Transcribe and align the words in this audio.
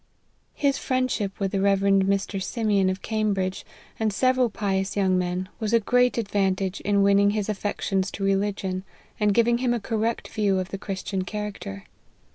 His 0.55 0.79
friendship 0.79 1.39
with 1.39 1.51
the 1.51 1.61
Rev. 1.61 1.81
Mr. 1.81 2.41
Simeon, 2.41 2.89
of 2.89 3.03
Cambridge, 3.03 3.63
and 3.99 4.11
several 4.11 4.49
pious 4.49 4.97
young 4.97 5.15
men, 5.15 5.47
was 5.59 5.73
a 5.73 5.79
great 5.79 6.17
advantage 6.17 6.81
in 6.81 7.03
winning 7.03 7.29
his 7.37 7.49
affections 7.49 8.09
to 8.13 8.23
religion, 8.23 8.83
and 9.19 9.31
giving 9.31 9.59
him 9.59 9.75
a 9.75 9.79
correct 9.79 10.27
view 10.27 10.57
of 10.57 10.69
the 10.69 10.79
Christian 10.79 11.23
cha 11.23 11.37
racter. 11.51 11.83